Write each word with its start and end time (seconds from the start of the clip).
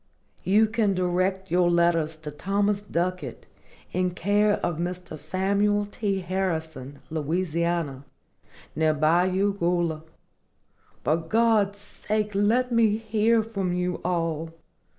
You 0.43 0.65
can 0.65 0.95
direct 0.95 1.51
your 1.51 1.69
letters 1.69 2.15
to 2.15 2.31
Thomas 2.31 2.81
Ducket, 2.81 3.45
in 3.93 4.15
care 4.15 4.53
of 4.65 4.79
Mr. 4.79 5.15
Samuel 5.15 5.85
T. 5.91 6.21
Harrison, 6.21 6.97
Louisiana, 7.11 8.03
near 8.75 8.95
Bayou 8.95 9.53
Goula. 9.53 10.01
For 11.03 11.17
God's 11.17 11.77
sake 11.77 12.33
let 12.33 12.71
me 12.71 12.97
hear 12.97 13.43
from 13.43 13.73
you 13.73 14.01
all. 14.03 14.55